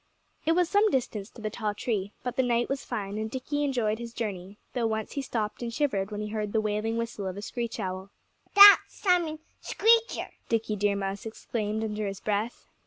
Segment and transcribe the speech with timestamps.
[0.47, 2.11] It was some distance to the tall tree.
[2.23, 5.71] But the night was fine, and Dickie enjoyed his journey, though once he stopped and
[5.71, 8.09] shivered when he heard the wailing whistle of a screech owl.
[8.55, 12.65] "That's Simon Screecher!" Dickie Deer Mouse exclaimed under his breath.